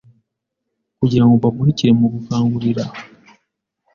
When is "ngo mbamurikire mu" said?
1.25-2.07